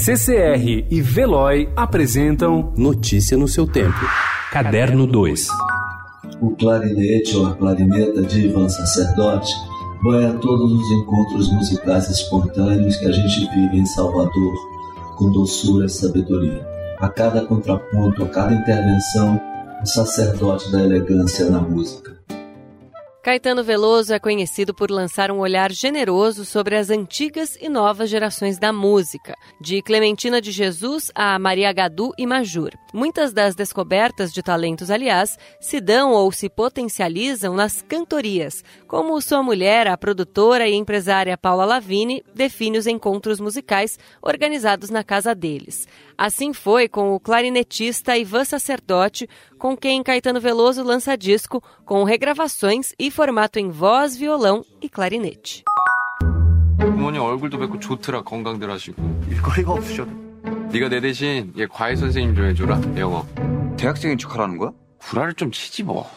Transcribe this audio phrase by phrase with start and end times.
[0.00, 3.98] CCR e Veloy apresentam Notícia no seu tempo.
[4.52, 5.48] Caderno 2.
[6.40, 9.52] O clarinete ou a clarineta de Ivan Sacerdote
[10.04, 14.54] banha todos os encontros musicais espontâneos que a gente vive em Salvador,
[15.16, 16.64] com doçura e sabedoria.
[17.00, 19.40] A cada contraponto, a cada intervenção,
[19.82, 22.17] o sacerdote da elegância na música.
[23.28, 28.58] Caetano Veloso é conhecido por lançar um olhar generoso sobre as antigas e novas gerações
[28.58, 32.70] da música, de Clementina de Jesus a Maria Gadu e Majur.
[32.90, 39.42] Muitas das descobertas de talentos, aliás, se dão ou se potencializam nas cantorias, como sua
[39.42, 45.86] mulher, a produtora e empresária Paula Lavini, define os encontros musicais organizados na casa deles.
[46.17, 52.93] Assim foi com o clarinetista Ivan Sacerdote, com quem Caetano Veloso lança disco com regravações
[52.99, 55.63] e formato em voz, violão e clarinete.
[56.77, 60.11] 부모님 얼굴도 뵙고 좋더라 건강들 하시고 일거리가 없으셔도
[60.71, 63.25] 네가 내 대신 얘 과외 선생님 좀 해줘라 영어
[63.77, 64.71] 대학생인 척하라는 거야?
[64.99, 66.09] 구라를 좀 치지 뭐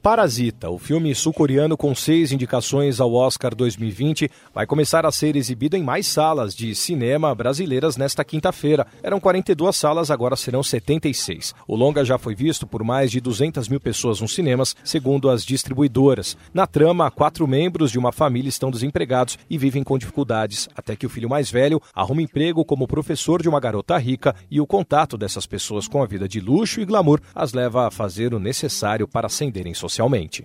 [0.00, 5.76] Parasita, o filme sul-coreano com seis indicações ao Oscar 2020, vai começar a ser exibido
[5.76, 8.86] em mais salas de cinema brasileiras nesta quinta-feira.
[9.02, 11.52] Eram 42 salas, agora serão 76.
[11.66, 15.44] O longa já foi visto por mais de 200 mil pessoas nos cinemas, segundo as
[15.44, 16.36] distribuidoras.
[16.54, 21.06] Na trama, quatro membros de uma família estão desempregados e vivem com dificuldades, até que
[21.06, 25.18] o filho mais velho arruma emprego como professor de uma garota rica e o contato
[25.18, 29.08] dessas pessoas com a vida de luxo e glamour as leva a fazer o necessário
[29.08, 30.44] para ascenderem socialmente socialmente.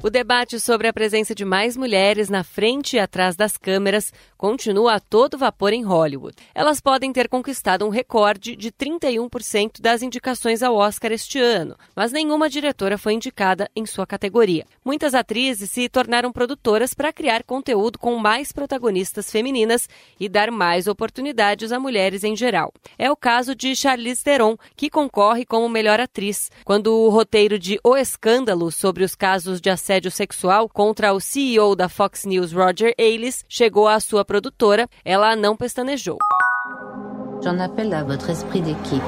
[0.00, 4.94] O debate sobre a presença de mais mulheres na frente e atrás das câmeras continua
[4.94, 6.36] a todo vapor em Hollywood.
[6.54, 12.12] Elas podem ter conquistado um recorde de 31% das indicações ao Oscar este ano, mas
[12.12, 14.64] nenhuma diretora foi indicada em sua categoria.
[14.84, 19.88] Muitas atrizes se tornaram produtoras para criar conteúdo com mais protagonistas femininas
[20.20, 22.72] e dar mais oportunidades a mulheres em geral.
[22.96, 27.80] É o caso de Charlize Theron, que concorre como melhor atriz, quando o roteiro de
[27.82, 32.94] O Escândalo sobre os casos de assédio sexual contra o CEO da Fox News, Roger
[32.98, 36.18] Ailes, chegou à sua produtora, ela não pestanejou.
[37.42, 39.02] J'en appelle à votre esprit d'équipe.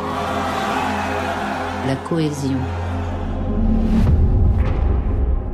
[1.87, 2.59] La cohésion.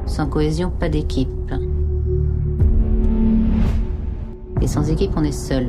[0.06, 1.28] Sans cohésion, pas d'équipe.
[4.62, 5.66] Et sans équipe, on est seul.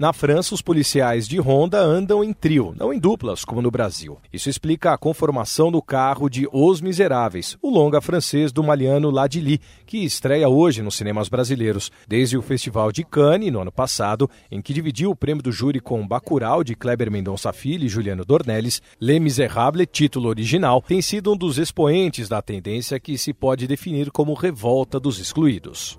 [0.00, 4.16] Na França, os policiais de Honda andam em trio, não em duplas, como no Brasil.
[4.32, 9.60] Isso explica a conformação do carro de Os Miseráveis, o longa francês do Maliano Ladili,
[9.84, 11.92] que estreia hoje nos cinemas brasileiros.
[12.08, 15.80] Desde o Festival de Cannes, no ano passado, em que dividiu o prêmio do júri
[15.80, 21.34] com Bacurau, de Kleber Mendonça Filho e Juliano Dornelles, Les Miserables, título original, tem sido
[21.34, 25.98] um dos expoentes da tendência que se pode definir como revolta dos excluídos.